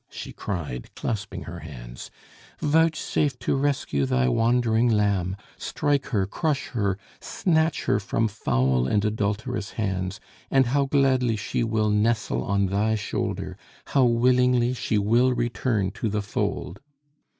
[0.09, 2.09] she cried, clasping her hands.
[2.59, 9.05] "Vouchsafe to rescue Thy wandering lamb, strike her, crush her, snatch her from foul and
[9.05, 10.19] adulterous hands,
[10.49, 13.55] and how gladly she will nestle on Thy shoulder!
[13.89, 16.79] How willingly she will return to the fold!"